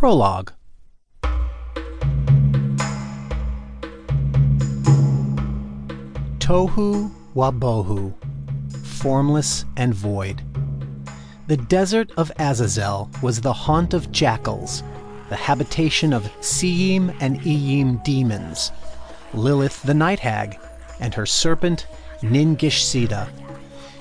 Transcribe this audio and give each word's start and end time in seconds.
Prologue 0.00 0.54
Tohu 6.38 7.10
Wabohu, 7.36 8.14
formless 8.82 9.66
and 9.76 9.92
void. 9.92 10.40
The 11.48 11.58
desert 11.58 12.12
of 12.16 12.32
Azazel 12.38 13.10
was 13.22 13.42
the 13.42 13.52
haunt 13.52 13.92
of 13.92 14.10
jackals, 14.10 14.82
the 15.28 15.36
habitation 15.36 16.14
of 16.14 16.32
Seim 16.40 17.14
and 17.20 17.38
Iyim 17.42 18.02
demons, 18.02 18.72
Lilith 19.34 19.82
the 19.82 19.92
night 19.92 20.20
hag, 20.20 20.58
and 20.98 21.12
her 21.12 21.26
serpent 21.26 21.86
Nin-Gishzida. 22.22 23.28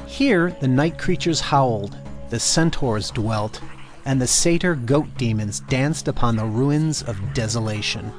Here 0.07 0.55
the 0.61 0.67
night 0.69 0.97
creatures 0.97 1.41
howled, 1.41 1.97
the 2.29 2.39
centaurs 2.39 3.11
dwelt, 3.11 3.59
and 4.05 4.21
the 4.21 4.27
satyr 4.27 4.75
goat 4.75 5.07
demons 5.17 5.59
danced 5.61 6.07
upon 6.07 6.35
the 6.35 6.45
ruins 6.45 7.01
of 7.03 7.33
desolation. 7.33 8.11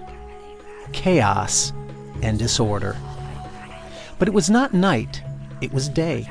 Chaos 0.93 1.73
and 2.23 2.39
disorder. 2.39 2.97
But 4.19 4.29
it 4.29 4.35
was 4.35 4.51
not 4.51 4.75
night, 4.75 5.23
it 5.61 5.73
was 5.73 5.89
day. 5.89 6.29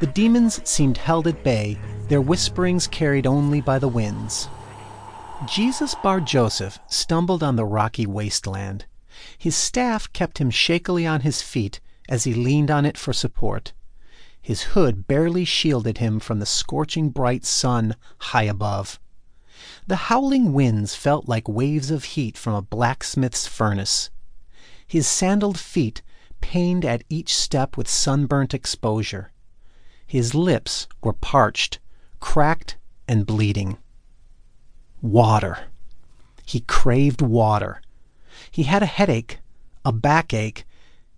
The 0.00 0.06
demons 0.06 0.60
seemed 0.68 0.98
held 0.98 1.26
at 1.26 1.42
bay, 1.42 1.78
their 2.08 2.20
whisperings 2.20 2.86
carried 2.86 3.26
only 3.26 3.60
by 3.60 3.78
the 3.78 3.88
winds. 3.88 4.48
Jesus 5.46 5.94
Bar 5.94 6.20
Joseph 6.20 6.78
stumbled 6.86 7.42
on 7.42 7.56
the 7.56 7.64
rocky 7.64 8.06
wasteland. 8.06 8.84
His 9.38 9.56
staff 9.56 10.12
kept 10.12 10.38
him 10.38 10.50
shakily 10.50 11.06
on 11.06 11.20
his 11.20 11.42
feet 11.42 11.80
as 12.08 12.24
he 12.24 12.34
leaned 12.34 12.70
on 12.70 12.84
it 12.84 12.96
for 12.96 13.12
support. 13.12 13.72
His 14.46 14.62
hood 14.76 15.08
barely 15.08 15.44
shielded 15.44 15.98
him 15.98 16.20
from 16.20 16.38
the 16.38 16.46
scorching 16.46 17.10
bright 17.10 17.44
sun 17.44 17.96
high 18.30 18.44
above. 18.44 19.00
The 19.88 20.06
howling 20.06 20.52
winds 20.52 20.94
felt 20.94 21.28
like 21.28 21.48
waves 21.48 21.90
of 21.90 22.04
heat 22.14 22.38
from 22.38 22.54
a 22.54 22.62
blacksmith's 22.62 23.48
furnace. 23.48 24.08
His 24.86 25.08
sandaled 25.08 25.58
feet 25.58 26.00
pained 26.40 26.84
at 26.84 27.02
each 27.08 27.34
step 27.34 27.76
with 27.76 27.88
sunburnt 27.88 28.54
exposure. 28.54 29.32
His 30.06 30.32
lips 30.32 30.86
were 31.02 31.12
parched, 31.12 31.80
cracked, 32.20 32.76
and 33.08 33.26
bleeding. 33.26 33.78
Water. 35.02 35.66
He 36.44 36.60
craved 36.60 37.20
water. 37.20 37.82
He 38.52 38.62
had 38.62 38.84
a 38.84 38.86
headache, 38.86 39.40
a 39.84 39.90
backache. 39.90 40.64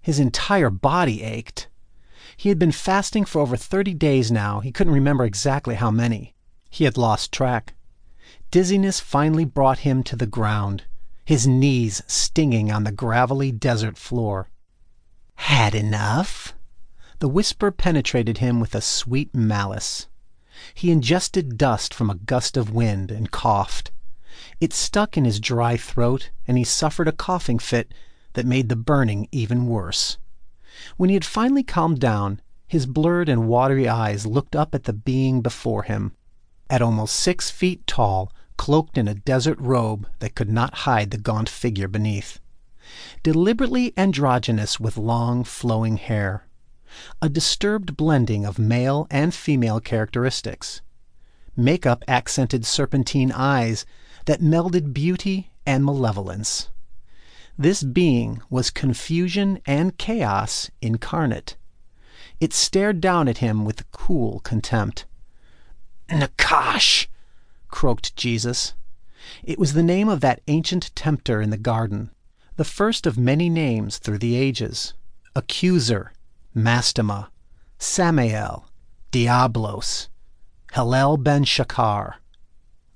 His 0.01 0.19
entire 0.19 0.71
body 0.71 1.23
ached. 1.23 1.69
He 2.39 2.51
had 2.51 2.59
been 2.61 2.71
fasting 2.71 3.25
for 3.25 3.41
over 3.41 3.57
30 3.57 3.95
days 3.95 4.31
now. 4.31 4.61
He 4.61 4.71
couldn't 4.71 4.93
remember 4.93 5.25
exactly 5.25 5.75
how 5.75 5.91
many. 5.91 6.37
He 6.71 6.85
had 6.85 6.97
lost 6.97 7.33
track. 7.33 7.75
Dizziness 8.53 9.01
finally 9.01 9.45
brought 9.45 9.81
him 9.81 10.05
to 10.05 10.15
the 10.15 10.25
ground, 10.29 10.85
his 11.25 11.49
knees 11.49 12.01
stinging 12.07 12.71
on 12.71 12.85
the 12.85 12.93
gravelly 12.93 13.51
desert 13.51 13.99
floor. 13.99 14.51
Had 15.35 15.75
enough? 15.75 16.55
The 17.19 17.29
whisper 17.29 17.73
penetrated 17.73 18.39
him 18.39 18.61
with 18.61 18.77
a 18.77 18.81
sweet 18.81 19.35
malice. 19.35 20.07
He 20.75 20.93
ingested 20.93 21.59
dust 21.59 21.93
from 21.93 22.09
a 22.09 22.15
gust 22.15 22.57
of 22.57 22.71
wind 22.71 23.11
and 23.11 23.33
coughed. 23.33 23.91
It 24.61 24.73
stuck 24.73 25.17
in 25.17 25.25
his 25.25 25.41
dry 25.41 25.77
throat, 25.77 26.31
and 26.47 26.57
he 26.57 26.63
suffered 26.63 27.09
a 27.09 27.13
coughing 27.13 27.59
fit 27.59 27.93
that 28.35 28.47
made 28.47 28.69
the 28.69 28.77
burning 28.77 29.27
even 29.33 29.67
worse. 29.67 30.19
When 30.97 31.11
he 31.11 31.15
had 31.15 31.25
finally 31.25 31.63
calmed 31.63 32.01
down, 32.01 32.41
his 32.67 32.87
blurred 32.87 33.29
and 33.29 33.49
watery 33.49 33.89
eyes 33.89 34.27
looked 34.27 34.55
up 34.55 34.75
at 34.75 34.85
the 34.85 34.93
being 34.93 35.41
before 35.41 35.85
him. 35.85 36.13
At 36.71 36.83
almost 36.83 37.17
six 37.17 37.51
feet 37.51 37.87
tall, 37.87 38.33
cloaked 38.57 38.99
in 38.99 39.09
a 39.09 39.15
desert 39.15 39.59
robe 39.59 40.07
that 40.19 40.35
could 40.35 40.51
not 40.51 40.75
hide 40.85 41.11
the 41.11 41.19
gaunt 41.19 41.49
figure 41.49 41.89
beneath. 41.89 42.41
Deliberately 43.23 43.93
androgynous 43.97 44.79
with 44.79 44.97
long, 44.97 45.45
flowing 45.45 45.97
hair. 45.97 46.47
A 47.23 47.29
disturbed 47.29 47.97
blending 47.97 48.45
of 48.45 48.59
male 48.59 49.07
and 49.11 49.35
female 49.35 49.81
characteristics. 49.81 50.83
Makeup 51.57 52.05
accented 52.07 52.65
serpentine 52.65 53.33
eyes 53.33 53.85
that 54.27 54.41
melded 54.41 54.93
beauty 54.93 55.51
and 55.67 55.85
malevolence. 55.85 56.69
This 57.61 57.83
being 57.83 58.41
was 58.49 58.71
confusion 58.71 59.61
and 59.67 59.99
chaos 59.99 60.71
incarnate. 60.81 61.57
It 62.39 62.53
stared 62.53 63.01
down 63.01 63.27
at 63.27 63.39
him 63.39 63.65
with 63.65 63.91
cool 63.91 64.39
contempt. 64.41 65.07
Nakash! 66.09 67.09
croaked 67.67 68.15
Jesus. 68.15 68.75
It 69.43 69.59
was 69.59 69.73
the 69.73 69.83
name 69.83 70.09
of 70.09 70.21
that 70.21 70.41
ancient 70.47 70.95
tempter 70.95 71.43
in 71.43 71.51
the 71.51 71.57
garden, 71.57 72.13
the 72.55 72.65
first 72.65 73.07
of 73.07 73.19
many 73.19 73.51
names 73.51 73.99
through 73.99 74.19
the 74.19 74.37
ages. 74.37 74.95
Accuser, 75.35 76.13
Mastema, 76.55 77.29
Samael, 77.81 78.69
Diablos, 79.11 80.09
Hillel 80.75 81.17
ben 81.17 81.45
Shakar, 81.45 82.15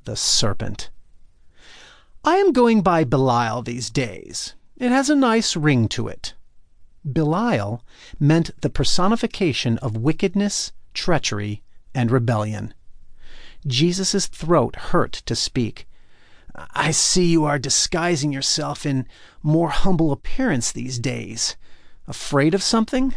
the 0.05 0.15
serpent. 0.15 0.91
I 2.25 2.37
am 2.37 2.53
going 2.53 2.83
by 2.83 3.03
Belial 3.03 3.63
these 3.63 3.91
days. 3.91 4.55
It 4.77 4.91
has 4.91 5.11
a 5.11 5.17
nice 5.17 5.57
ring 5.57 5.89
to 5.89 6.07
it. 6.07 6.35
Belial 7.05 7.83
meant 8.21 8.53
the 8.61 8.71
personification 8.71 9.77
of 9.79 9.97
wickedness, 9.97 10.71
treachery, 10.95 11.65
and 11.93 12.13
rebellion. 12.13 12.75
Jesus' 13.67 14.27
throat 14.29 14.77
hurt 14.77 15.13
to 15.27 15.35
speak. 15.35 15.89
I 16.55 16.93
see 16.93 17.25
you 17.25 17.45
are 17.45 17.59
disguising 17.59 18.33
yourself 18.33 18.87
in 18.87 19.09
more 19.43 19.71
humble 19.71 20.13
appearance 20.13 20.71
these 20.71 21.01
days. 21.01 21.57
Afraid 22.07 22.55
of 22.55 22.63
something? 22.63 23.17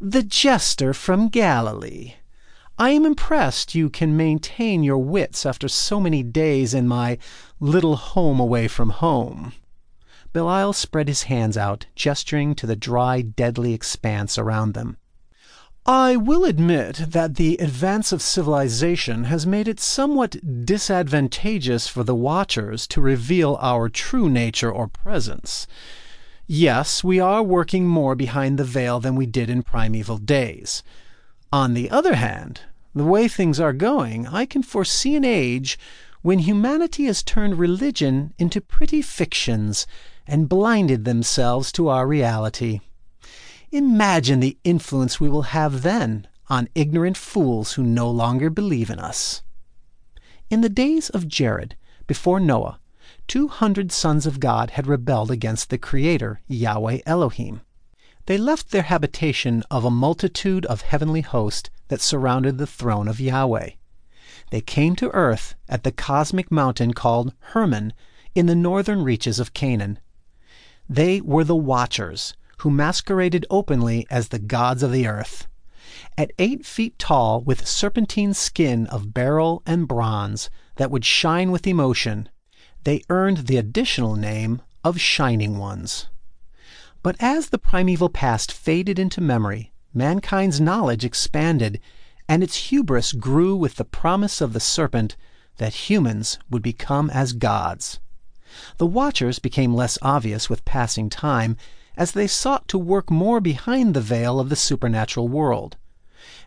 The 0.00 0.22
jester 0.22 0.94
from 0.94 1.28
Galilee. 1.28 2.14
I 2.78 2.90
am 2.90 3.04
impressed 3.04 3.74
you 3.74 3.90
can 3.90 4.16
maintain 4.16 4.82
your 4.82 4.98
wits 4.98 5.44
after 5.44 5.68
so 5.68 6.00
many 6.00 6.22
days 6.22 6.72
in 6.74 6.88
my 6.88 7.18
little 7.60 7.96
home 7.96 8.40
away 8.40 8.66
from 8.66 8.90
home. 8.90 9.52
Belial 10.32 10.72
spread 10.72 11.08
his 11.08 11.24
hands 11.24 11.58
out, 11.58 11.86
gesturing 11.94 12.54
to 12.54 12.66
the 12.66 12.74
dry, 12.74 13.20
deadly 13.20 13.74
expanse 13.74 14.38
around 14.38 14.72
them. 14.72 14.96
I 15.84 16.16
will 16.16 16.44
admit 16.44 16.96
that 17.08 17.34
the 17.34 17.56
advance 17.58 18.12
of 18.12 18.22
civilization 18.22 19.24
has 19.24 19.46
made 19.46 19.66
it 19.68 19.80
somewhat 19.80 20.64
disadvantageous 20.64 21.88
for 21.88 22.04
the 22.04 22.14
Watchers 22.14 22.86
to 22.88 23.00
reveal 23.00 23.58
our 23.60 23.88
true 23.88 24.30
nature 24.30 24.70
or 24.70 24.86
presence. 24.88 25.66
Yes, 26.46 27.02
we 27.02 27.18
are 27.18 27.42
working 27.42 27.86
more 27.86 28.14
behind 28.14 28.58
the 28.58 28.64
veil 28.64 29.00
than 29.00 29.16
we 29.16 29.26
did 29.26 29.50
in 29.50 29.62
primeval 29.62 30.18
days. 30.18 30.82
On 31.52 31.74
the 31.74 31.90
other 31.90 32.14
hand, 32.14 32.62
the 32.94 33.04
way 33.04 33.28
things 33.28 33.60
are 33.60 33.74
going, 33.74 34.26
I 34.26 34.46
can 34.46 34.62
foresee 34.62 35.16
an 35.16 35.24
age 35.24 35.78
when 36.22 36.38
humanity 36.38 37.04
has 37.04 37.22
turned 37.22 37.58
religion 37.58 38.32
into 38.38 38.60
pretty 38.60 39.02
fictions 39.02 39.86
and 40.26 40.48
blinded 40.48 41.04
themselves 41.04 41.70
to 41.72 41.88
our 41.88 42.06
reality. 42.06 42.80
Imagine 43.70 44.40
the 44.40 44.56
influence 44.64 45.20
we 45.20 45.28
will 45.28 45.42
have 45.42 45.82
then 45.82 46.26
on 46.48 46.68
ignorant 46.74 47.16
fools 47.16 47.74
who 47.74 47.82
no 47.82 48.10
longer 48.10 48.48
believe 48.48 48.88
in 48.88 48.98
us. 48.98 49.42
In 50.48 50.60
the 50.60 50.68
days 50.68 51.10
of 51.10 51.28
Jared, 51.28 51.76
before 52.06 52.40
Noah, 52.40 52.78
two 53.26 53.48
hundred 53.48 53.92
sons 53.92 54.26
of 54.26 54.40
God 54.40 54.70
had 54.70 54.86
rebelled 54.86 55.30
against 55.30 55.70
the 55.70 55.78
Creator, 55.78 56.40
Yahweh 56.46 57.00
Elohim. 57.04 57.62
They 58.26 58.38
left 58.38 58.70
their 58.70 58.82
habitation 58.82 59.64
of 59.70 59.84
a 59.84 59.90
multitude 59.90 60.64
of 60.66 60.82
heavenly 60.82 61.22
hosts 61.22 61.70
that 61.88 62.00
surrounded 62.00 62.58
the 62.58 62.66
throne 62.66 63.08
of 63.08 63.20
Yahweh. 63.20 63.70
They 64.50 64.60
came 64.60 64.94
to 64.96 65.10
earth 65.10 65.54
at 65.68 65.82
the 65.82 65.90
cosmic 65.92 66.50
mountain 66.50 66.94
called 66.94 67.34
Hermon 67.40 67.92
in 68.34 68.46
the 68.46 68.54
northern 68.54 69.02
reaches 69.02 69.40
of 69.40 69.54
Canaan. 69.54 69.98
They 70.88 71.20
were 71.20 71.44
the 71.44 71.56
Watchers, 71.56 72.34
who 72.58 72.70
masqueraded 72.70 73.44
openly 73.50 74.06
as 74.08 74.28
the 74.28 74.38
gods 74.38 74.82
of 74.82 74.92
the 74.92 75.06
earth. 75.06 75.48
At 76.16 76.30
eight 76.38 76.64
feet 76.64 76.98
tall, 76.98 77.40
with 77.40 77.66
serpentine 77.66 78.34
skin 78.34 78.86
of 78.86 79.12
beryl 79.12 79.62
and 79.66 79.88
bronze 79.88 80.48
that 80.76 80.90
would 80.90 81.04
shine 81.04 81.50
with 81.50 81.66
emotion, 81.66 82.28
they 82.84 83.02
earned 83.08 83.46
the 83.48 83.56
additional 83.56 84.14
name 84.14 84.62
of 84.84 85.00
Shining 85.00 85.58
Ones. 85.58 86.06
But 87.02 87.16
as 87.18 87.48
the 87.48 87.58
primeval 87.58 88.08
past 88.08 88.52
faded 88.52 88.98
into 88.98 89.20
memory, 89.20 89.72
mankind's 89.92 90.60
knowledge 90.60 91.04
expanded, 91.04 91.80
and 92.28 92.44
its 92.44 92.70
hubris 92.70 93.12
grew 93.12 93.56
with 93.56 93.74
the 93.74 93.84
promise 93.84 94.40
of 94.40 94.52
the 94.52 94.60
serpent 94.60 95.16
that 95.56 95.90
humans 95.90 96.38
would 96.48 96.62
become 96.62 97.10
as 97.10 97.32
gods. 97.32 97.98
The 98.76 98.86
Watchers 98.86 99.40
became 99.40 99.74
less 99.74 99.98
obvious 100.00 100.48
with 100.48 100.64
passing 100.64 101.10
time 101.10 101.56
as 101.96 102.12
they 102.12 102.26
sought 102.28 102.68
to 102.68 102.78
work 102.78 103.10
more 103.10 103.40
behind 103.40 103.94
the 103.94 104.00
veil 104.00 104.38
of 104.38 104.48
the 104.48 104.56
supernatural 104.56 105.26
world. 105.26 105.76